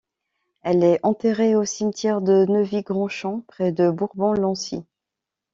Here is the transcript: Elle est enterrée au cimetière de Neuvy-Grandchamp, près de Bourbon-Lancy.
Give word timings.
Elle 0.63 0.83
est 0.83 0.99
enterrée 1.03 1.55
au 1.55 1.63
cimetière 1.63 2.21
de 2.21 2.47
Neuvy-Grandchamp, 2.49 3.43
près 3.47 3.71
de 3.71 3.91
Bourbon-Lancy. 3.91 4.83